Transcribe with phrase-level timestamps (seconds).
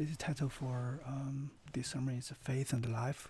[0.00, 3.28] Today's title for um, this sermon is Faith and Life.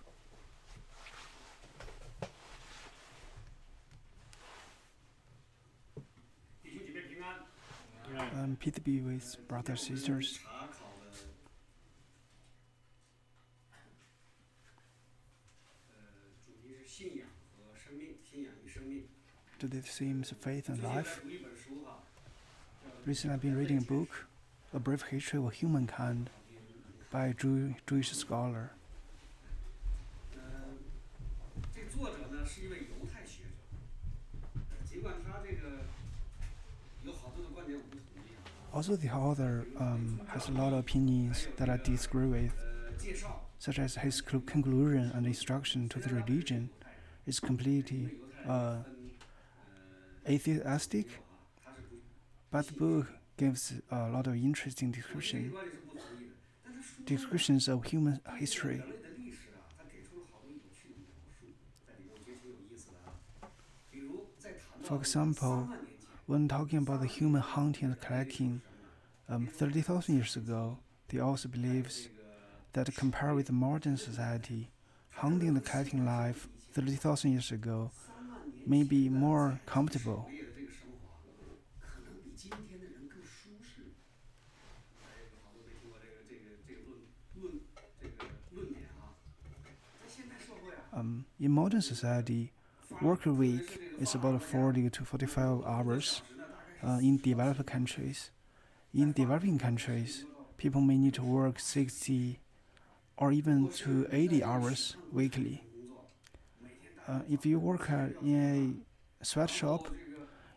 [8.39, 10.39] Um, peace be with brothers sisters.
[19.59, 21.19] Today's theme is faith and life.
[23.05, 24.27] Recently, I've been reading a book,
[24.73, 26.29] A Brief History of Humankind,
[27.11, 28.71] by a Jew, Jewish scholar.
[38.73, 42.53] Also, the author um, has a lot of opinions that I disagree with,
[43.59, 46.69] such as his conclusion and instruction to the religion
[47.27, 48.11] is completely
[48.47, 48.77] uh,
[50.27, 51.07] atheistic,
[52.49, 55.53] but the book gives a lot of interesting description
[57.05, 58.83] descriptions of human history.
[64.83, 65.69] For example,
[66.25, 68.61] when talking about the human hunting and collecting
[69.29, 70.77] um, 30,000 years ago,
[71.09, 72.09] the author believes
[72.73, 74.69] that compared with modern society,
[75.11, 77.91] hunting and collecting life 30,000 years ago
[78.65, 80.29] may be more comfortable.
[91.01, 92.51] um, in modern society,
[93.01, 96.21] worker week is about 40 to 45 hours
[96.83, 98.29] uh, in developed countries.
[98.93, 100.25] In developing countries,
[100.57, 102.39] people may need to work 60
[103.17, 105.63] or even to 80 hours weekly.
[107.07, 108.83] Uh, if you work uh, in
[109.21, 109.87] a sweatshop,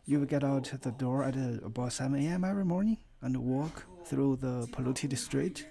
[0.05, 2.45] you will get out the door at about 7 a.m.
[2.45, 5.67] every morning and walk through the polluted street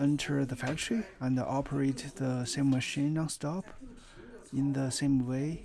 [0.00, 3.64] enter the factory and operate the same machine non-stop
[4.52, 5.62] in the same way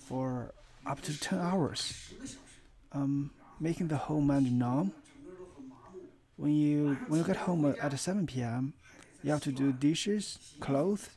[0.00, 0.52] for
[0.84, 2.12] up to 10 hours,
[2.92, 4.92] um, making the whole mind numb.
[6.36, 8.74] When you, when you get home at 7 p.m.,
[9.22, 11.08] you have to do dishes, clothes.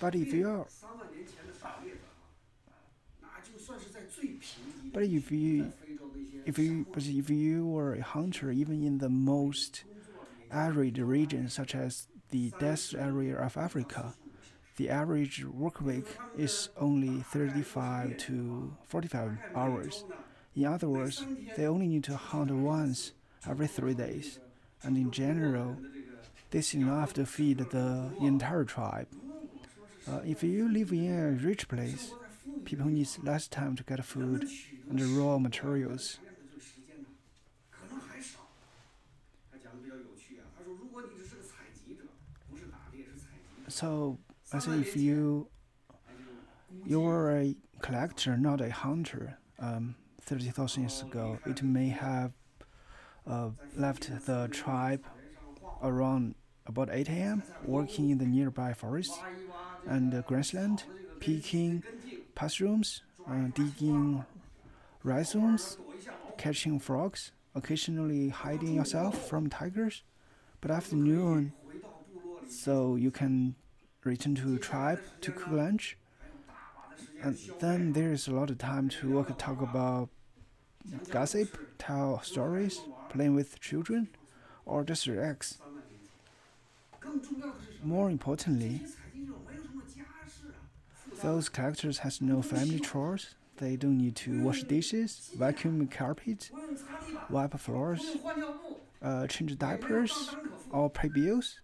[0.00, 0.66] But if you are
[4.92, 5.72] but if you
[6.46, 9.84] if you but if you were a hunter even in the most
[10.52, 14.14] arid regions such as the desert area of Africa,
[14.76, 16.06] the average work week
[16.38, 20.04] is only 35 to 45 hours.
[20.56, 21.24] In other words,
[21.56, 23.12] they only need to hunt once
[23.48, 24.38] every three days,
[24.82, 25.76] and in general,
[26.50, 29.06] this is enough to feed the entire tribe.
[30.10, 32.12] Uh, if you live in a rich place,
[32.64, 34.48] people need less time to get food
[34.88, 36.18] and raw materials.
[43.80, 44.18] So
[44.52, 45.48] as if you
[46.84, 52.32] you were a collector, not a hunter, um, 30,000 years ago, it may have
[53.26, 55.02] uh, left the tribe
[55.82, 56.34] around
[56.66, 59.12] about 8 a.m., working in the nearby forest
[59.86, 60.84] and grassland,
[61.18, 61.82] picking
[62.34, 64.26] pastures, uh, digging
[65.02, 65.78] rhizomes,
[66.36, 70.02] catching frogs, occasionally hiding yourself from tigers.
[70.60, 71.54] But after noon,
[72.46, 73.54] so you can
[74.04, 75.96] return to tribe to cook lunch.
[77.22, 80.08] And then there is a lot of time to work, talk about
[81.10, 82.80] gossip, tell stories,
[83.10, 84.08] playing with children,
[84.64, 85.58] or just relax.
[87.82, 88.80] More importantly,
[91.22, 93.34] those characters has no family chores.
[93.58, 96.50] They don't need to wash dishes, vacuum carpets,
[97.28, 98.16] wipe floors,
[99.02, 100.34] uh, change diapers,
[100.70, 101.60] or pay bills.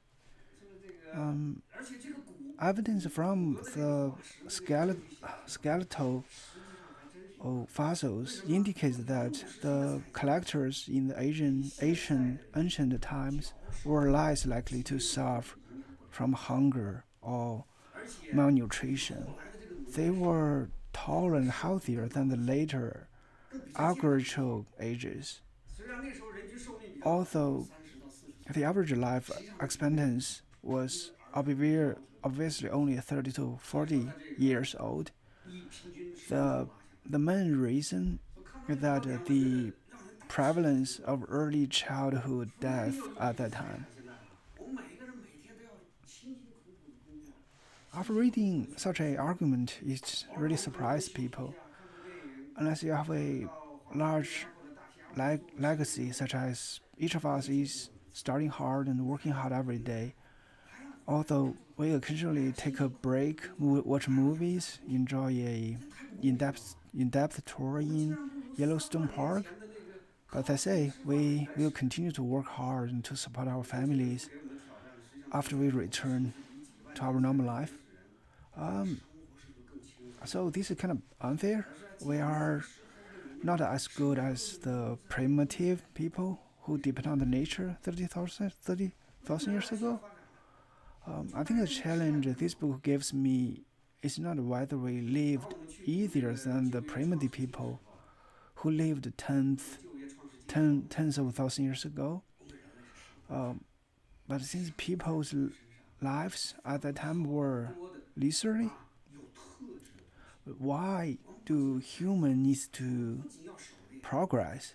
[1.15, 1.63] Um,
[2.61, 4.13] evidence from the
[5.47, 6.25] skeletal,
[7.45, 13.53] uh, fossils indicates that the collectors in the Asian, Asian ancient times
[13.85, 15.57] were less likely to suffer
[16.11, 17.65] from hunger or
[18.33, 19.35] malnutrition.
[19.95, 23.09] They were taller and healthier than the later
[23.77, 25.41] agricultural ages.
[27.03, 27.69] Although
[28.53, 29.31] the average life
[29.61, 35.11] expectancy was Abivir obviously only 30 to 40 years old.
[36.29, 36.67] The,
[37.09, 38.19] the main reason
[38.69, 39.73] is that the
[40.29, 43.87] prevalence of early childhood death at that time.
[47.95, 51.55] After reading such an argument, it really surprised people.
[52.57, 53.47] Unless you have a
[53.95, 54.47] large
[55.17, 60.15] leg- legacy, such as each of us is studying hard and working hard every day,
[61.09, 65.77] Although we occasionally take a break, watch movies, enjoy a
[66.23, 68.17] in-depth in-depth tour in
[68.57, 69.45] Yellowstone Park,
[70.33, 74.31] but I say we will continue to work hard to support our families
[75.33, 76.33] after we return
[76.95, 77.75] to our normal life.
[78.57, 79.01] Um,
[80.25, 81.69] so this is kind of unfair.
[82.05, 82.65] We are
[83.43, 88.93] not as good as the primitive people who depend on the nature 30,000 30,
[89.47, 90.01] years ago.
[91.07, 93.63] Um, I think the challenge this book gives me
[94.03, 95.55] is not whether we lived
[95.85, 97.81] easier than the primitive people
[98.57, 99.79] who lived tenth,
[100.49, 102.23] ten, tens of thousand years ago.
[103.31, 103.65] Um,
[104.29, 105.35] but since people's
[106.01, 107.71] lives at that time were
[108.17, 108.71] leisurely,
[110.59, 113.23] why do humans need to
[114.03, 114.75] progress?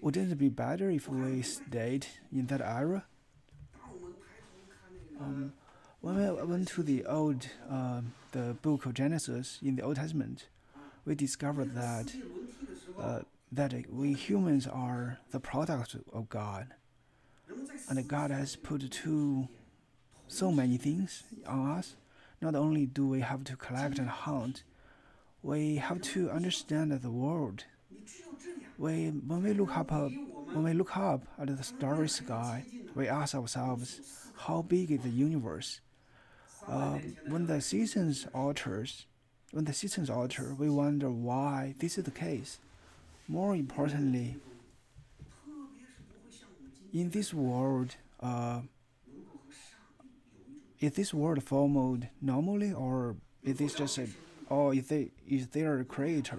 [0.00, 3.04] Wouldn't it be better if we stayed in that era?
[5.20, 5.52] Um,
[6.00, 8.00] when we went to the old, uh,
[8.32, 10.48] the book of Genesis in the Old Testament,
[11.04, 12.12] we discovered that
[12.98, 13.20] uh,
[13.52, 16.68] that we humans are the product of God,
[17.88, 19.48] and God has put two
[20.28, 21.96] so many things on us.
[22.40, 24.64] Not only do we have to collect and hunt,
[25.42, 27.64] we have to understand the world.
[28.76, 32.64] We, when we look up, uh, when we look up at the starry sky,
[32.94, 34.00] we ask ourselves,
[34.36, 35.80] how big is the universe?
[36.68, 36.98] Uh,
[37.28, 39.06] when the seasons alters,
[39.52, 42.58] when the seasons alter, we wonder why this is the case.
[43.28, 44.36] More importantly,
[46.92, 48.60] in this world, uh,
[50.80, 54.08] is this world formed normally, or is this just a,
[54.48, 56.38] or is, they, is there a creator?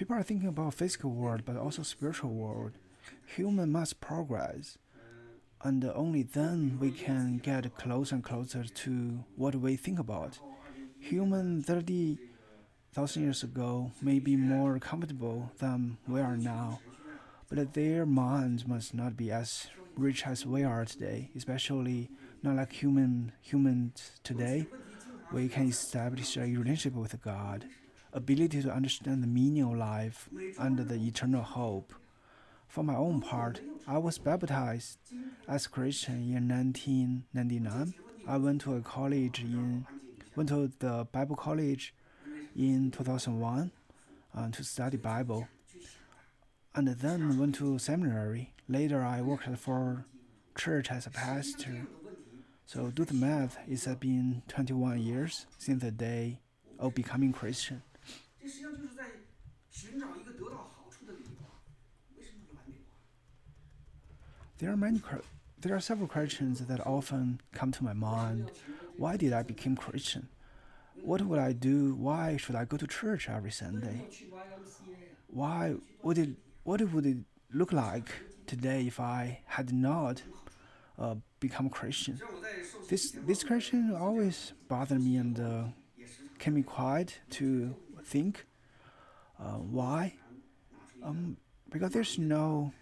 [0.00, 2.72] People are thinking about physical world, but also spiritual world.
[3.36, 4.78] Human must progress,
[5.62, 10.38] and only then we can get closer and closer to what we think about.
[10.98, 12.16] Human thirty
[12.94, 16.80] thousand years ago may be more comfortable than we are now,
[17.50, 19.66] but their minds must not be as
[19.98, 22.08] rich as we are today, especially
[22.42, 24.66] not like human humans today.
[25.30, 27.66] We can establish a relationship with God
[28.12, 30.28] ability to understand the meaning of life
[30.58, 31.92] and the eternal hope.
[32.68, 34.98] For my own part, I was baptized
[35.48, 37.94] as Christian in 1999.
[38.28, 39.86] I went to a college in
[40.36, 41.94] went to the Bible college
[42.56, 43.72] in 2001
[44.36, 45.48] uh, to study Bible,
[46.74, 48.52] and then went to seminary.
[48.68, 50.04] Later, I worked for
[50.56, 51.86] church as a pastor.
[52.66, 53.58] So do the math.
[53.66, 56.38] It's been 21 years since the day
[56.78, 57.82] of becoming Christian.
[58.39, 59.05] 这实际上就是在
[59.69, 61.61] 寻找一个得到好处的理由啊。
[62.17, 62.85] 为什么来美国？
[64.59, 65.01] There are many.
[65.61, 68.51] There are several questions that often come to my mind.
[68.97, 70.27] Why did I become Christian?
[71.03, 71.95] What would I do?
[71.95, 74.07] Why should I go to church every Sunday?
[75.27, 76.37] Why would it?
[76.63, 77.17] What would it
[77.51, 78.11] look like
[78.47, 80.23] today if I had not
[80.97, 82.19] uh, become Christian?
[82.87, 85.63] This this question always bothered me and uh,
[86.37, 88.46] kept me quiet to think.
[89.38, 90.14] Uh, why?
[91.02, 91.36] Um,
[91.70, 92.72] because there's no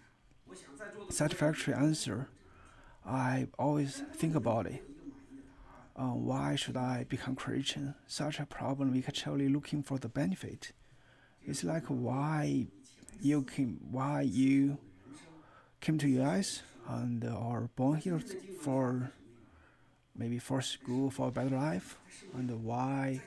[1.09, 2.29] satisfactory answer.
[3.05, 4.83] I always think about it.
[5.95, 7.95] Uh, why should I become Christian?
[8.07, 10.71] Such a problem we actually looking for the benefit.
[11.45, 12.67] It's like why
[13.21, 14.77] you came, why you
[15.81, 18.21] came to US and are born here
[18.61, 19.11] for
[20.19, 21.97] maybe for school for a better life,
[22.35, 23.21] and why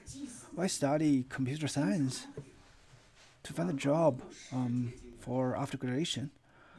[0.54, 2.26] why study computer science
[3.42, 4.20] to find a job
[4.52, 6.30] um, for after graduation?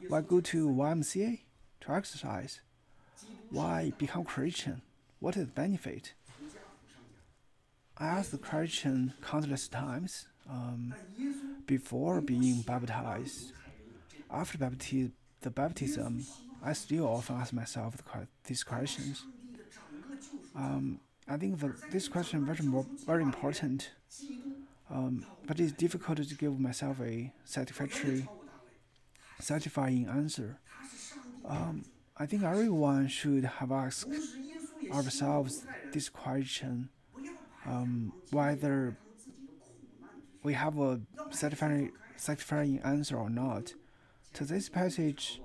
[0.08, 1.40] Why go to YMCA
[1.82, 2.62] to exercise?
[3.50, 4.82] Why become Christian?
[5.20, 6.14] What is the benefit?
[7.98, 10.94] I asked the question countless times um,
[11.66, 13.54] before being baptized.
[14.32, 16.26] After bapti- the baptism,
[16.64, 19.24] I still often ask myself the, these questions.
[20.56, 21.60] Um, I think
[21.92, 23.92] this question is very, more, very important,
[24.90, 28.28] um, but it's difficult to give myself a satisfactory,
[29.40, 30.60] satisfying answer.
[31.46, 31.86] Um,
[32.18, 34.08] I think everyone should have asked
[34.92, 36.90] ourselves this question,
[37.66, 38.98] um, whether
[40.44, 43.74] we have a satisfying, satisfying answer or not.
[44.34, 45.42] To this passage,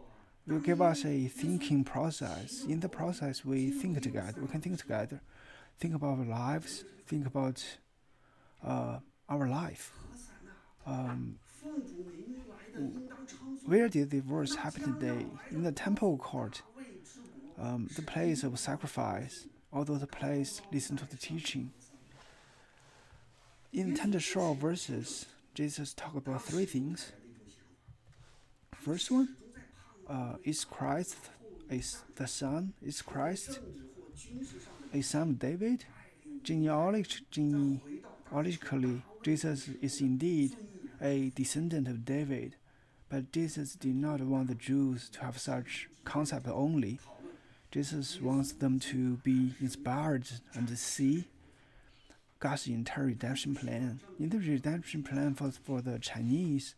[0.49, 2.65] will give us a thinking process.
[2.65, 4.41] In the process, we think together.
[4.41, 5.21] We can think together,
[5.79, 7.63] think about our lives, think about
[8.65, 9.93] uh, our life.
[10.87, 11.39] Um,
[13.67, 15.27] where did the verse happen today?
[15.51, 16.63] In the temple court,
[17.61, 21.73] um, the place of sacrifice, although the place listen to the teaching.
[23.73, 27.13] In 10 short verses, Jesus talked about three things.
[28.73, 29.37] First one,
[30.09, 31.17] uh, is Christ
[31.71, 32.73] is the Son?
[32.83, 33.61] Is Christ
[34.93, 35.85] a son of David?
[36.43, 40.57] Genealog- genealogically, Jesus is indeed
[41.01, 42.57] a descendant of David,
[43.09, 46.99] but Jesus did not want the Jews to have such concept only.
[47.71, 51.25] Jesus wants them to be inspired and see
[52.41, 54.01] God's entire redemption plan.
[54.19, 56.75] In the redemption plan for, for the Chinese,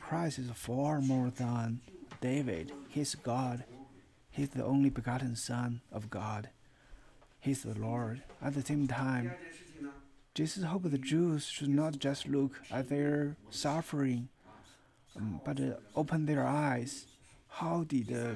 [0.00, 1.80] Christ is far more than
[2.20, 2.72] David.
[2.88, 3.64] He's God.
[4.30, 6.50] He's the only begotten Son of God.
[7.40, 8.22] He's the Lord.
[8.42, 9.32] At the same time,
[10.34, 14.28] Jesus hoped the Jews should not just look at their suffering,
[15.16, 17.06] um, but uh, open their eyes.
[17.48, 18.34] How did uh,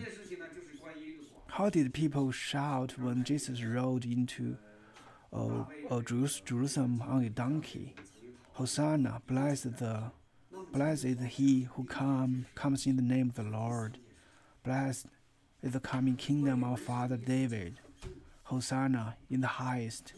[1.47, 4.57] how did people shout when Jesus rode into
[5.33, 7.95] uh, uh, Jerusalem on a donkey?
[8.55, 10.11] Hosanna, bless the
[10.75, 13.97] Blessed is he who come, comes in the name of the Lord.
[14.65, 15.07] Blessed
[15.63, 17.79] is the coming kingdom of Father David.
[18.43, 20.15] Hosanna in the highest.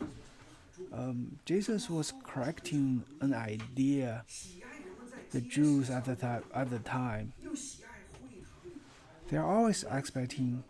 [0.95, 4.25] Um, Jesus was correcting an idea
[5.31, 7.35] the Jews at the, th- at the time.
[9.29, 10.65] They are always expecting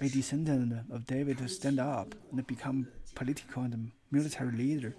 [0.00, 4.94] a descendant of David to stand up and become political and military leader,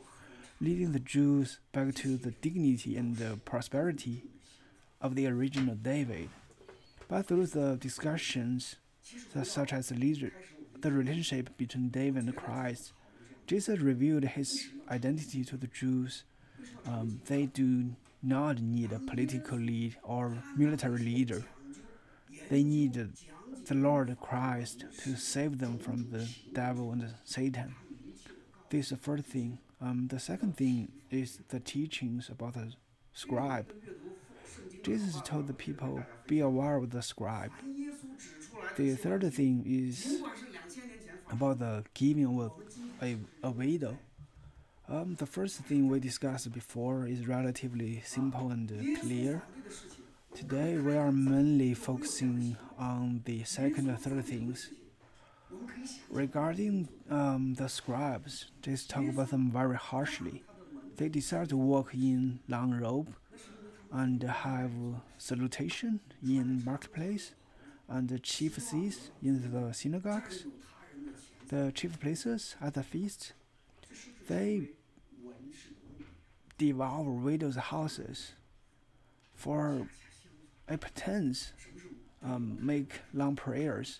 [0.59, 4.23] leading the Jews back to the dignity and the prosperity
[5.03, 6.29] of the original David.
[7.07, 8.77] But through the discussions,
[9.43, 10.31] such as the,
[10.83, 12.93] relationship between David and Christ,
[13.45, 16.24] Jesus revealed his identity to the Jews.
[16.88, 17.91] Um, they do
[18.24, 21.43] not need a political lead or military leader.
[22.50, 27.75] They need the Lord Christ to save them from the devil and Satan.
[28.69, 29.60] This is the first thing.
[29.81, 32.74] Um, the second thing is the teachings about the
[33.13, 33.74] scribe.
[34.83, 37.51] Jesus told the people, Be aware of the scribe.
[38.75, 40.21] The third thing is
[41.31, 42.51] about the giving of
[43.01, 43.97] a, a widow.
[44.89, 49.41] Um, the first thing we discussed before is relatively simple and clear.
[50.35, 54.69] Today we are mainly focusing on the second and third things.
[56.09, 60.43] Regarding um, the scribes, Jesus talked about them very harshly.
[60.97, 63.15] They decided to walk in long robe
[63.93, 64.71] and have
[65.19, 67.35] salutation in marketplace
[67.88, 70.45] and the chief seats in the synagogues,
[71.50, 73.33] the chief places at the feast.
[74.27, 74.69] They
[76.57, 78.33] devour widows' houses
[79.35, 79.88] for
[80.67, 81.53] a pretense,
[82.23, 84.00] um, make long prayers.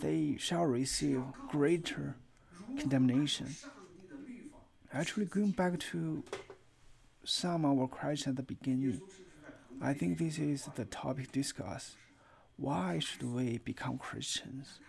[0.00, 2.16] They shall receive greater
[2.78, 3.56] condemnation.
[4.94, 6.22] Actually, going back to
[7.24, 9.00] some of our questions at the beginning,
[9.80, 11.96] I think this is the topic discussed.
[12.56, 14.80] Why should we become Christians?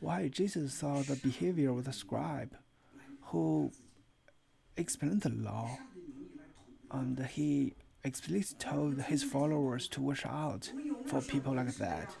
[0.00, 2.56] Why Jesus saw the behavior of the scribe
[3.26, 3.72] who
[4.76, 5.78] explained the law
[6.90, 10.70] and he explicitly told his followers to watch out
[11.06, 12.14] for people like that.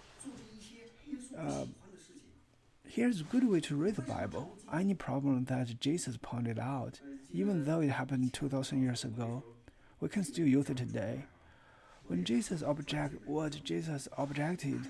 [1.36, 1.64] Uh,
[2.88, 4.56] here's a good way to read the Bible.
[4.72, 7.00] Any problem that Jesus pointed out,
[7.32, 9.42] even though it happened 2,000 years ago,
[10.00, 11.24] we can still use it today.
[12.06, 14.80] When Jesus object what Jesus objected,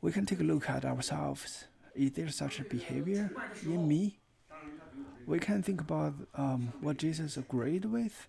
[0.00, 1.64] we can take a look at ourselves.
[1.94, 3.30] Is there such a behavior
[3.62, 4.18] in me?
[5.26, 8.28] We can think about um, what Jesus agreed with.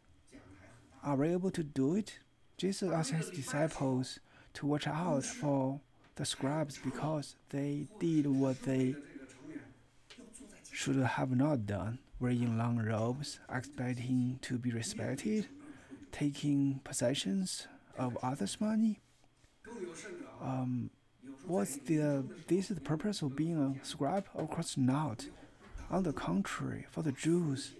[1.03, 2.19] Are we able to do it?
[2.57, 4.19] Jesus asked his disciples
[4.53, 5.79] to watch out for
[6.15, 8.95] the scribes because they did what they
[10.71, 15.47] should have not done, wearing long robes, expecting to be respected,
[16.11, 19.01] taking possessions of others' money.
[20.41, 20.91] Um,
[21.45, 24.25] what's the this the purpose of being a scribe?
[24.35, 25.25] Of course not.
[25.89, 27.73] On the contrary, for the Jews,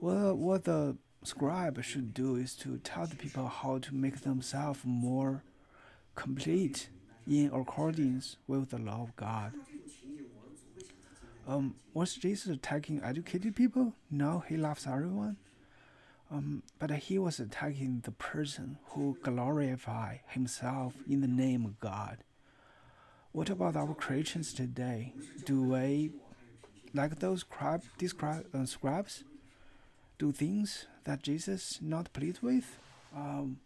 [0.00, 4.80] well, what the scribe should do is to tell the people how to make themselves
[4.84, 5.42] more
[6.14, 6.88] complete
[7.28, 9.52] in accordance with the law of God.
[11.50, 13.94] Um, was Jesus attacking educated people?
[14.08, 15.36] No, he loves everyone.
[16.30, 22.18] Um, but he was attacking the person who glorify himself in the name of God.
[23.32, 25.12] What about our Christians today?
[25.44, 26.12] Do we,
[26.94, 29.24] like those crab, describe, uh, scribes,
[30.20, 32.78] do things that Jesus not pleased with?
[33.12, 33.58] Um,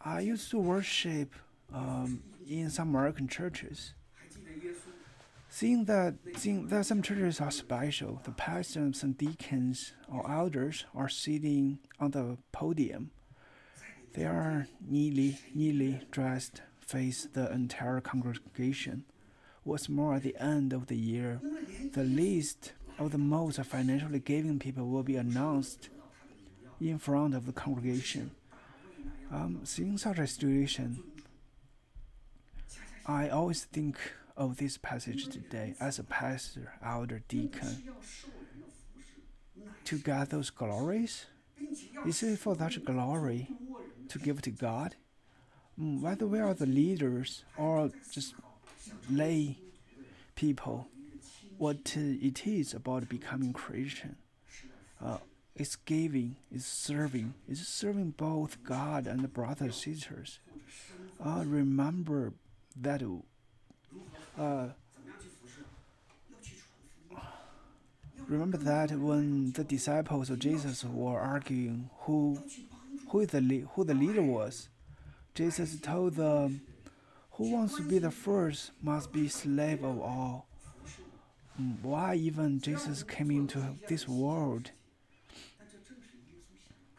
[0.00, 1.34] I used to worship
[1.74, 3.94] um, in some American churches.
[5.52, 11.08] Seeing that, seeing that some churches are special, the pastors and deacons or elders are
[11.08, 13.10] sitting on the podium.
[14.14, 19.04] They are neatly, neatly dressed, face the entire congregation.
[19.64, 21.40] What's more, at the end of the year,
[21.92, 25.88] the list of the most financially giving people will be announced
[26.80, 28.30] in front of the congregation.
[29.32, 31.02] Um, seeing such a situation,
[33.04, 33.98] I always think
[34.40, 37.84] of this passage today as a pastor, elder, deacon,
[39.84, 41.26] to get those glories?
[42.06, 43.48] Is it for that glory
[44.08, 44.96] to give to God?
[45.78, 48.34] Mm, whether we are the leaders or just
[49.10, 49.58] lay
[50.34, 50.88] people,
[51.58, 54.16] what it is about becoming Christian.
[55.04, 55.18] Uh,
[55.54, 60.40] it's giving, it's serving, it's serving both God and brothers and sisters.
[61.22, 62.32] Uh, remember
[62.74, 63.02] that
[64.40, 64.68] uh,
[68.26, 72.38] remember that when the disciples of Jesus were arguing who
[73.10, 74.70] who the who the leader was,
[75.34, 76.62] Jesus told them,
[77.32, 80.46] "Who wants to be the first must be slave of all."
[81.82, 84.70] Why even Jesus came into this world?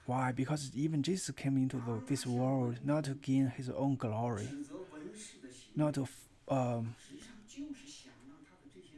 [0.05, 0.31] Why?
[0.31, 4.48] Because even Jesus came into the, this world not to gain his own glory,
[5.75, 6.07] not to
[6.51, 6.95] um,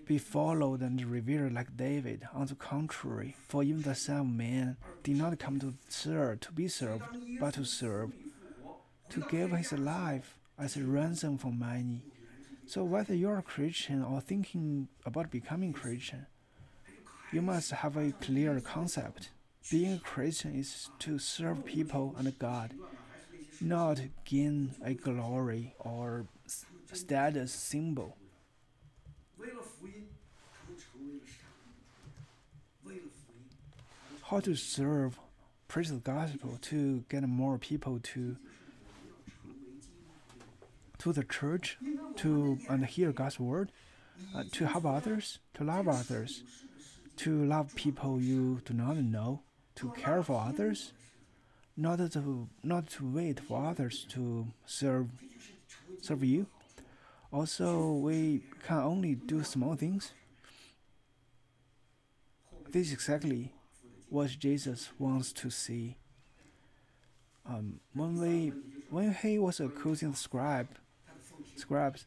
[0.05, 2.27] be followed and revered like David.
[2.33, 6.51] On the contrary, for even the Son of Man did not come to serve, to
[6.51, 7.03] be served,
[7.39, 8.11] but to serve,
[9.09, 12.01] to give his life as a ransom for many.
[12.65, 16.25] So whether you're a Christian or thinking about becoming Christian,
[17.31, 19.29] you must have a clear concept.
[19.71, 22.73] Being a Christian is to serve people and God,
[23.61, 26.25] not gain a glory or
[26.91, 28.17] status symbol.
[34.23, 35.19] how to serve,
[35.67, 38.37] preach the gospel to get more people to
[40.99, 41.77] to the church,
[42.15, 43.71] to and hear God's word,
[44.33, 46.43] uh, to help others, to love others,
[47.17, 49.41] to love people you do not know,
[49.75, 50.93] to care for others,
[51.75, 55.09] not to not to wait for others to serve
[56.01, 56.45] serve you.
[57.33, 60.13] Also, we can only do small things.
[62.69, 63.51] This is exactly
[64.13, 65.97] what Jesus wants to see.
[67.47, 68.53] Um, when we
[68.91, 70.67] when he was accusing the scribe,
[71.55, 72.05] scribes,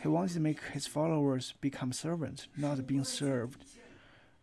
[0.00, 3.64] he wanted to make his followers become servants, not being served.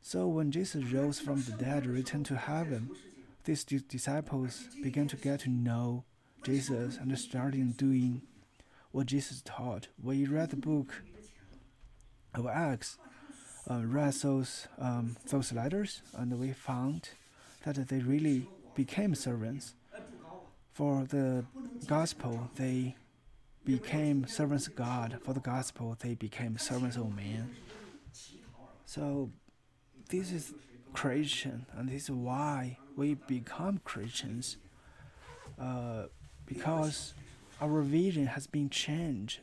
[0.01, 2.89] So when Jesus rose from the dead, returned to heaven,
[3.45, 6.03] these di- disciples began to get to know
[6.43, 8.23] Jesus and started doing
[8.91, 9.87] what Jesus taught.
[10.03, 11.01] We read the book
[12.33, 12.97] of Acts,
[13.69, 17.09] uh, read those um, those letters, and we found
[17.63, 19.73] that they really became servants.
[20.73, 21.45] For the
[21.87, 22.95] gospel, they
[23.63, 25.17] became servants of God.
[25.23, 27.55] For the gospel, they became servants of man.
[28.85, 29.29] So,
[30.09, 30.53] this is
[30.93, 34.57] Christian, and this is why we become Christians.
[35.59, 36.03] Uh,
[36.45, 37.13] because
[37.61, 39.39] our vision has been changed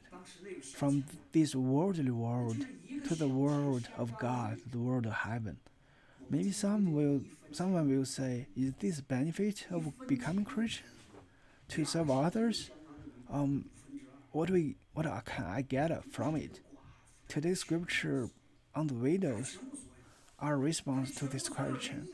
[0.75, 2.67] from this worldly world
[3.09, 5.59] to the world of God, the world of heaven.
[6.31, 10.87] Maybe some will, someone will say, "Is this benefit of becoming Christian
[11.69, 12.71] to serve others?"
[13.31, 13.71] Um,
[14.31, 16.61] what we, what can I get from it?
[17.29, 18.31] Today's scripture
[18.75, 19.59] on the widows
[20.39, 22.09] are response to this question.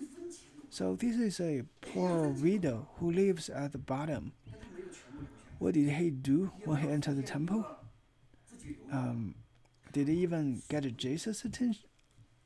[0.71, 4.33] So this is a poor widow who lives at the bottom.
[5.59, 7.67] What did he do when he entered the temple?
[8.93, 9.35] Um,
[9.93, 11.77] did he even get Jesus' atten-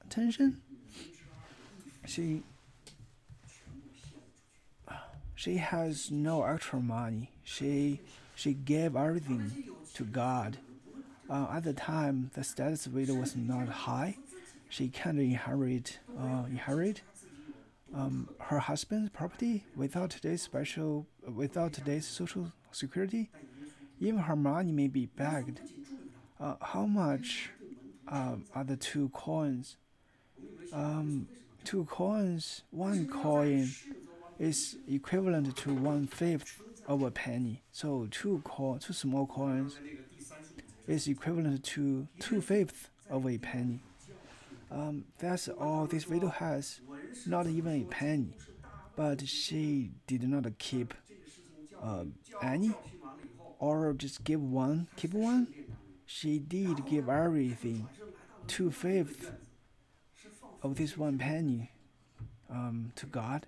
[0.05, 0.61] attention?
[2.07, 2.43] She
[5.35, 7.31] she has no extra money.
[7.45, 8.01] She
[8.35, 10.59] she gave everything to God.
[11.31, 14.17] Uh, at the time, the status widow was not high.
[14.69, 17.03] She can't inherit uh, inherit
[17.95, 23.31] um, her husband's property without today's special without today's social security.
[24.01, 25.61] Even her money may be begged.
[26.43, 27.51] Uh, how much
[28.09, 29.77] um, are the two coins?
[30.73, 31.29] Um,
[31.63, 32.63] two coins.
[32.73, 33.71] One coin
[34.41, 37.63] is equivalent to one fifth of a penny.
[37.71, 39.79] So two coin, two small coins
[40.89, 43.79] is equivalent to two fifths of a penny.
[44.69, 46.81] Um, that's all this widow has,
[47.25, 48.35] not even a penny.
[48.97, 50.93] but she did not keep
[51.81, 52.05] uh,
[52.43, 52.73] any
[53.61, 55.47] or just give one, keep one.
[56.07, 57.89] She did give everything,
[58.47, 59.31] two fifths
[60.63, 61.73] of this one penny,
[62.51, 63.47] um, to God.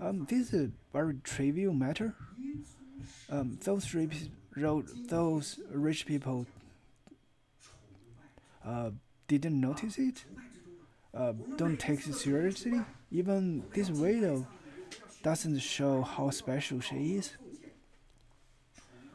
[0.00, 2.14] Um, this is a very trivial matter.
[3.30, 6.46] Um, those rich, those rich people
[8.64, 8.90] uh,
[9.28, 10.24] didn't notice it.
[11.12, 12.80] Uh, don't take it seriously.
[13.10, 14.46] Even this widow
[15.22, 17.36] doesn't show how special she is.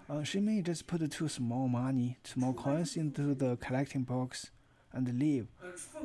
[0.10, 4.50] Uh, she may just put two small money, small coins into the collecting box
[4.92, 5.48] and leave.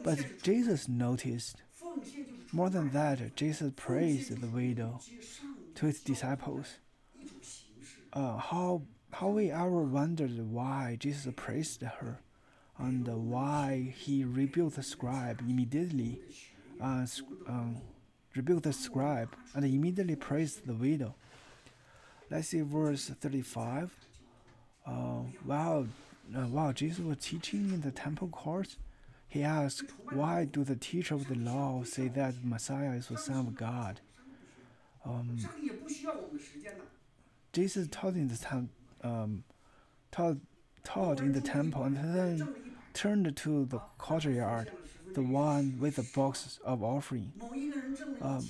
[0.03, 1.63] But Jesus noticed.
[2.53, 5.01] More than that, Jesus praised the widow
[5.77, 6.79] to his disciples.
[8.13, 12.21] Uh, how how we ever wondered why Jesus praised her,
[12.79, 16.21] and why he rebuked the scribe immediately,
[16.81, 17.07] uh,
[17.49, 17.81] um,
[18.35, 21.15] rebuked the scribe and immediately praised the widow.
[22.35, 23.95] Let's see verse 35.
[24.85, 24.91] Uh,
[25.45, 25.87] while,
[26.35, 28.77] uh, while Jesus was teaching in the temple courts,
[29.29, 33.47] he asked, Why do the teachers of the law say that Messiah is the Son
[33.47, 34.01] of God?
[35.07, 35.39] Um,
[37.53, 39.45] Jesus taught in the temple, um,
[40.11, 40.39] taught,
[40.83, 42.49] taught in the temple and then
[42.95, 44.73] turned to the courtyard,
[45.13, 47.33] the one with the box of offering.
[48.21, 48.49] Um,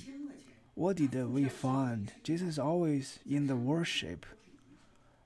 [0.75, 2.11] what did we find?
[2.23, 4.25] Jesus always in the worship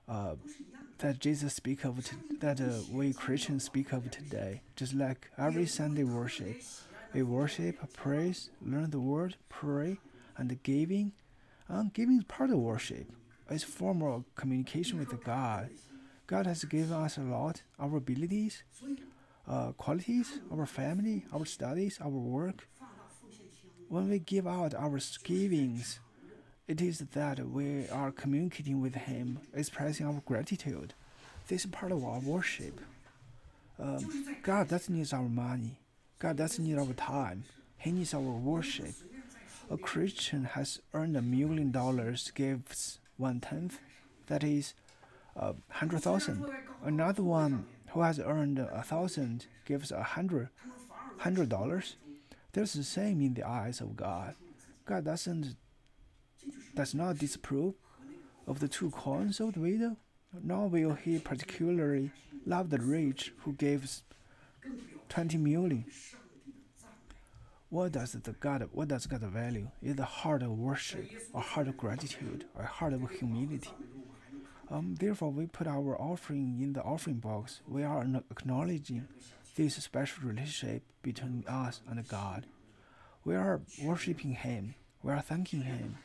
[0.08, 0.36] uh,
[0.98, 2.08] that Jesus speak of
[2.40, 4.62] that uh, we Christians speak of today.
[4.76, 6.62] Just like every Sunday worship,
[7.12, 9.98] we worship, praise, learn the word, pray,
[10.36, 11.12] and giving.
[11.68, 13.06] Um, giving is part of worship.
[13.50, 15.70] It's form of communication with God.
[16.28, 18.62] God has given us a lot, our abilities,
[19.48, 22.68] uh, qualities, our family, our studies, our work,
[23.90, 25.98] when we give out our givings,
[26.68, 30.94] it is that we are communicating with Him, expressing our gratitude.
[31.48, 32.80] This is part of our worship.
[33.80, 35.80] Um, God doesn't need our money.
[36.20, 37.42] God doesn't need our time.
[37.78, 38.92] He needs our worship.
[39.68, 43.80] A Christian has earned a million dollars, gives one tenth,
[44.28, 44.74] that is,
[45.34, 46.44] a hundred thousand.
[46.84, 50.48] Another one who has earned a thousand gives a hundred,
[51.18, 51.96] hundred dollars.
[52.52, 54.34] There's the same in the eyes of God.
[54.84, 55.56] God doesn't
[56.74, 57.74] does not disapprove
[58.46, 59.96] of the two coins of the widow,
[60.42, 62.10] nor will he particularly
[62.46, 64.02] love the rich who gives
[65.08, 65.84] twenty million.
[67.68, 69.68] What does the God what does God value?
[69.80, 73.70] Is the heart of worship, a heart of gratitude, a heart of humility.
[74.68, 77.60] Um, therefore, we put our offering in the offering box.
[77.66, 79.06] We are acknowledging
[79.56, 82.46] this special relationship between us and God.
[83.24, 84.74] We are worshiping Him.
[85.02, 85.96] We are thanking Him.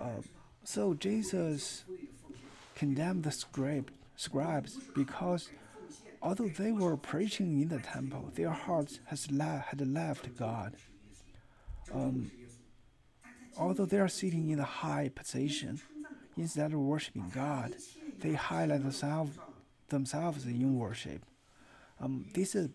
[0.00, 0.22] Uh,
[0.64, 1.84] so Jesus
[2.74, 5.50] condemned the scribe, scribes because
[6.22, 10.74] although they were preaching in the temple, their hearts has le- had left God.
[11.92, 12.30] Um,
[13.56, 15.80] although they are sitting in a high position,
[16.36, 17.74] instead of worshiping God,
[18.20, 19.38] they highlight themselves,
[19.88, 21.22] themselves in worship.
[22.00, 22.68] Um, this is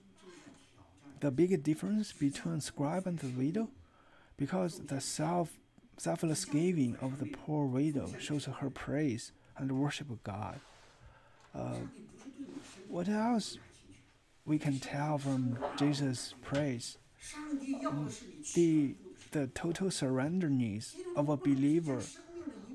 [1.19, 3.69] the big difference between scribe and the widow,
[4.37, 5.57] because the self
[5.97, 10.59] selfless giving of the poor widow shows her praise and worship of God.
[11.53, 11.75] Uh,
[12.87, 13.59] what else
[14.45, 16.97] we can tell from Jesus' praise?
[17.85, 18.09] Um,
[18.55, 18.95] the
[19.31, 22.01] the total surrenderness of a believer.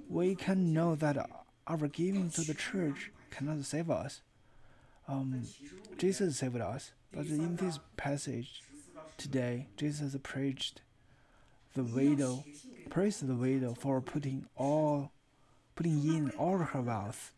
[0.09, 1.29] We can know that
[1.67, 4.21] our giving to the church cannot save us.
[5.09, 5.43] Um,
[5.99, 8.63] Jesus saved us, but in this passage
[9.17, 10.83] today, Jesus preached
[11.75, 12.45] the widow,
[12.91, 15.13] praised the widow for putting all,
[15.77, 17.33] putting in all her wealth.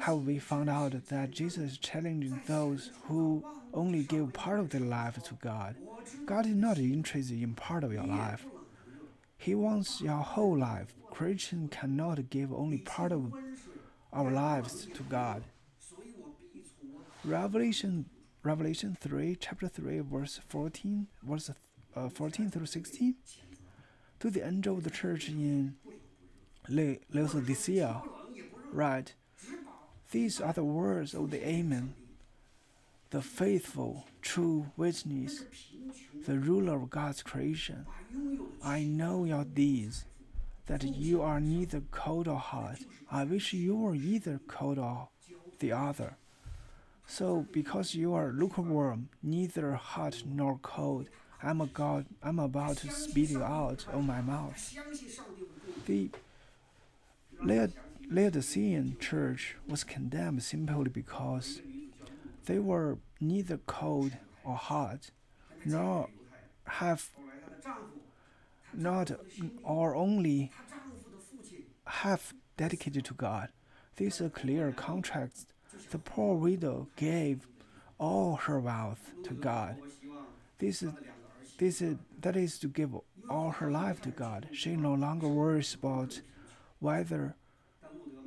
[0.00, 4.80] Have we found out that Jesus is challenging those who only give part of their
[4.80, 5.76] life to God?
[6.26, 8.46] God is not interested in part of your life.
[9.36, 10.94] He wants your whole life.
[11.10, 13.32] Christian cannot give only part of
[14.12, 15.44] our lives to God.
[17.24, 18.06] Revelation
[18.42, 21.50] Revelation 3 chapter 3 verse 14 verse
[21.96, 23.14] uh, 14 through 16
[24.20, 25.74] to the angel of the church in
[26.68, 28.02] Laodicea
[28.72, 29.14] write
[30.10, 31.94] these are the words of the Amen
[33.10, 35.44] the faithful true witness
[36.26, 37.86] the ruler of God's creation.
[38.62, 40.04] I know your deeds
[40.66, 42.78] that you are neither cold or hot.
[43.10, 45.08] I wish you were either cold or
[45.58, 46.16] the other
[47.06, 51.08] so because you are lukewarm, neither hot nor cold,
[51.42, 54.74] I'm, a God, I'm about to spit you out of my mouth.
[55.86, 56.10] The
[58.10, 61.60] Laodicean church was condemned simply because
[62.46, 64.12] they were neither cold
[64.42, 65.10] or hot,
[65.64, 66.08] nor
[66.66, 67.10] have
[68.72, 69.10] not
[69.62, 70.50] or only
[71.86, 73.48] have dedicated to God.
[73.96, 75.53] This is a clear contrast
[75.90, 77.46] the poor widow gave
[77.98, 79.76] all her wealth to God.
[80.58, 80.92] This is,
[81.58, 82.90] this is, that is to give
[83.30, 84.48] all her life to God.
[84.52, 86.20] She no longer worries about
[86.80, 87.36] whether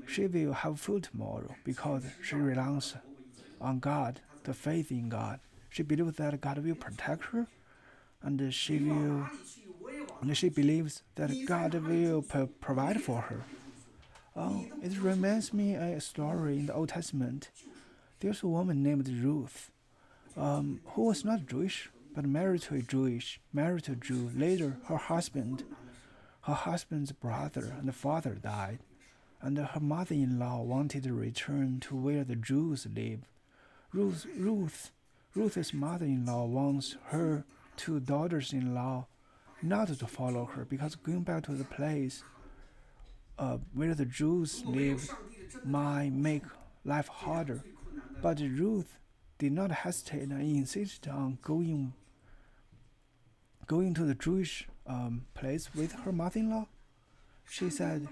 [0.08, 2.96] she will have food tomorrow because she relies
[3.60, 5.40] on God, the faith in God.
[5.70, 7.48] She believes that God will protect her,
[8.24, 9.28] and she will.
[10.22, 12.22] And she believes that God will
[12.62, 13.42] provide for her.
[14.40, 17.50] Oh, it reminds me a story in the Old Testament.
[18.20, 19.72] There's a woman named Ruth,
[20.36, 24.32] um, who was not Jewish but married to a Jewish, married to a Jew.
[24.36, 25.64] Later, her husband,
[26.42, 28.80] her husband's brother and father died,
[29.42, 33.22] and her mother-in-law wanted to return to where the Jews live.
[33.92, 34.92] Ruth, Ruth,
[35.36, 37.44] Ruth's mother-in-law wants her
[37.76, 39.06] two daughters-in-law
[39.62, 42.24] not to follow her because going back to the place
[43.40, 45.10] uh, where the Jews live
[45.64, 46.44] might make
[46.84, 47.64] life harder.
[48.22, 48.98] But Ruth
[49.38, 51.94] did not hesitate and insisted on going
[53.68, 56.68] going to the Jewish um, place with her mother-in-law.
[57.50, 58.08] She said,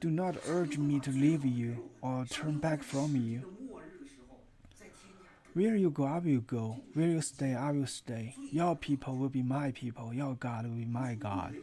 [0.00, 3.42] "Do not urge me to leave you or turn back from you.
[5.52, 6.80] Where you go, I will go.
[6.94, 8.34] Where you stay, I will stay.
[8.50, 10.12] Your people will be my people.
[10.12, 11.54] Your God will be my God."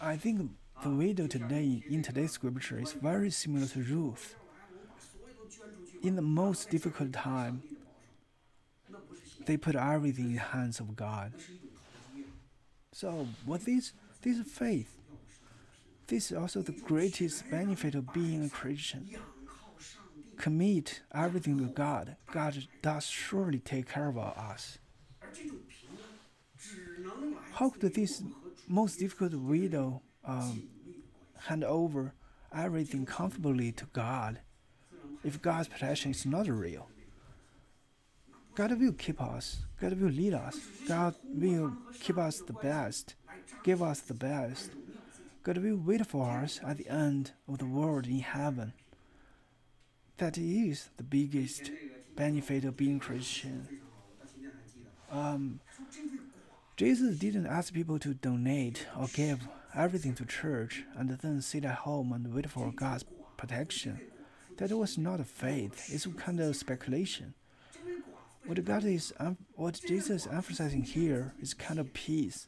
[0.00, 0.50] I think
[0.84, 4.34] the widow today in today's scripture is very similar to Ruth.
[6.02, 7.62] In the most difficult time,
[9.46, 11.32] they put everything in the hands of God.
[12.92, 14.94] So, what is this faith?
[16.06, 19.08] This is also the greatest benefit of being a Christian.
[20.36, 22.16] Commit everything to God.
[22.30, 24.76] God does surely take care of us.
[27.52, 28.22] How could this
[28.68, 30.64] most difficult widow um,
[31.40, 32.14] hand over
[32.54, 34.40] everything comfortably to God,
[35.22, 36.88] if God's protection is not real,
[38.54, 39.64] God will keep us.
[39.80, 40.58] God will lead us.
[40.86, 43.14] God will keep us the best,
[43.64, 44.70] give us the best.
[45.42, 48.72] God will wait for us at the end of the world in heaven.
[50.18, 51.70] That is the biggest
[52.16, 53.68] benefit of being Christian.
[55.10, 55.60] Um,
[56.76, 59.40] Jesus didn't ask people to donate or give
[59.76, 63.04] everything to church and then sit at home and wait for God's
[63.36, 64.00] protection.
[64.56, 67.34] That was not faith, it's kind of speculation.
[68.46, 69.12] What God is,
[69.54, 72.46] what Jesus is emphasizing here is kind of peace.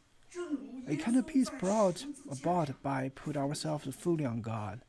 [0.89, 4.83] A kind of peace brought about by put ourselves fully on God.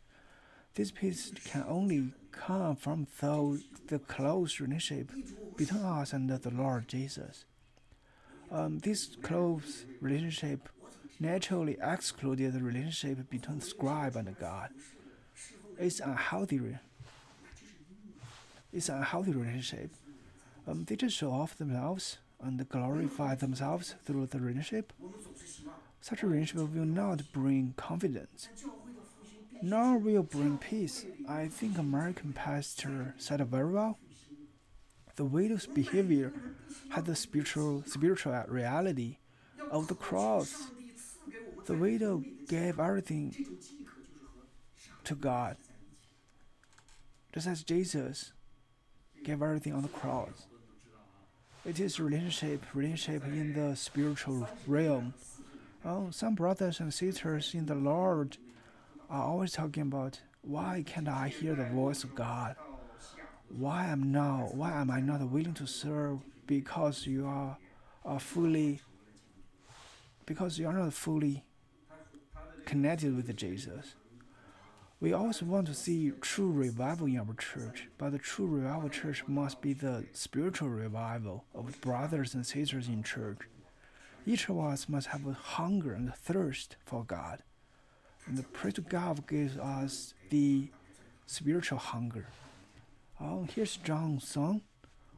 [0.76, 5.12] This peace can only come from those, the close relationship
[5.56, 7.45] between us and the Lord Jesus.
[8.52, 10.69] Um, this close relationship
[11.19, 14.69] naturally excluded the relationship between scribe and God.
[15.77, 16.60] It's unhealthy.
[18.73, 19.91] It's unhealthy relationship.
[20.67, 24.93] Um, they just show off themselves and glorify themselves through the relationship.
[26.01, 28.49] Such a relationship will not bring confidence,
[29.62, 31.06] nor will bring peace.
[31.27, 33.97] I think American pastor said very well.
[35.15, 36.32] The widow's behavior
[36.89, 39.17] had the spiritual spiritual reality
[39.71, 40.69] of the cross
[41.67, 43.36] the widow gave everything
[45.03, 45.58] to God,
[47.34, 48.32] just as Jesus
[49.25, 50.47] gave everything on the cross.
[51.65, 55.13] It is relationship, relationship in the spiritual realm.
[55.84, 58.38] Oh, some brothers and sisters in the Lord
[59.10, 62.56] are always talking about why can't I hear the voice of God?
[63.49, 64.51] Why am now?
[64.53, 66.19] Why am I not willing to serve?
[66.45, 67.58] Because you are,
[68.06, 68.80] are fully.
[70.25, 71.43] Because you are not fully
[72.67, 73.95] connected with Jesus.
[74.99, 79.23] We also want to see true revival in our church, but the true revival church
[79.27, 83.39] must be the spiritual revival of brothers and sisters in church.
[84.25, 87.41] Each of us must have a hunger and a thirst for God.
[88.25, 90.67] And the praise to God gives us the
[91.25, 92.27] spiritual hunger.
[93.21, 94.62] Oh, here's John Sung,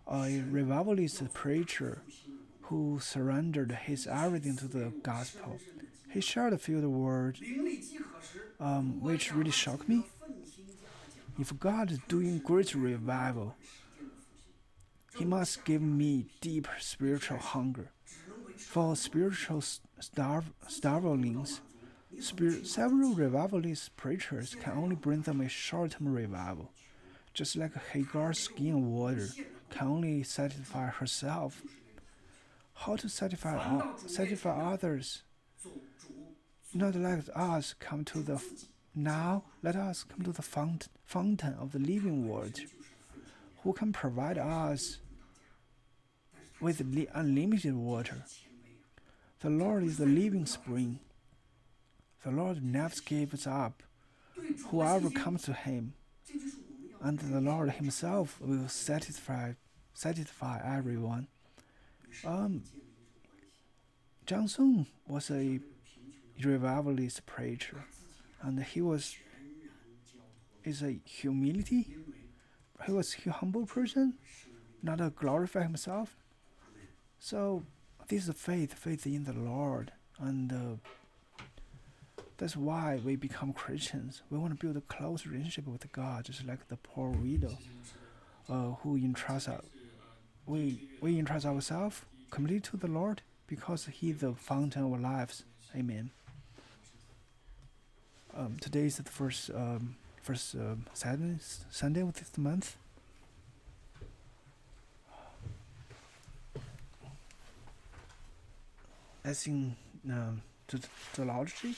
[0.08, 2.04] a revivalist preacher
[2.64, 5.58] who surrendered his everything to the gospel.
[6.12, 7.42] He shared a few words
[8.60, 10.04] um, which really shocked me.
[11.40, 13.56] If God is doing great revival,
[15.18, 17.92] He must give me deep spiritual hunger.
[18.58, 21.62] For spiritual starv- starvelings,
[22.20, 26.72] spir- several revivalist preachers can only bring them a short term revival,
[27.34, 29.28] just like Hagar's skin and water
[29.70, 31.62] can only satisfy herself.
[32.74, 35.24] How to satisfy, satisfy others
[36.74, 38.42] not let us come to the
[38.94, 39.44] now.
[39.64, 42.64] Let us come to the fount- fountain of the living water,
[43.64, 45.00] who can provide us
[46.62, 48.24] with li- unlimited water.
[49.40, 51.00] The Lord is the living spring.
[52.24, 53.82] The Lord never gives up
[54.68, 55.94] whoever comes to Him,
[57.02, 59.54] and the Lord Himself will satisfy
[59.94, 61.28] satisfy everyone.
[62.26, 62.64] Um,
[64.30, 65.60] John Sung was a
[66.40, 67.86] revivalist preacher,
[68.44, 69.16] and he was
[70.64, 71.96] is a humility.
[72.86, 74.20] He was a humble person,
[74.84, 76.16] not a glorify himself.
[77.18, 77.64] So
[78.08, 81.44] this is faith, faith in the Lord, and uh,
[82.38, 84.22] that's why we become Christians.
[84.30, 87.58] We want to build a close relationship with God, just like the poor widow,
[88.48, 89.66] uh, who entrusts us.
[90.46, 95.44] We we entrust ourselves completely to the Lord because He is the fountain of lives.
[95.76, 96.12] Amen.
[98.38, 101.38] Um, today is the first um, first um, Saturday
[101.72, 102.78] Sunday of this month.
[109.26, 109.76] As in
[110.10, 110.82] um, the,
[111.16, 111.76] the liturgy,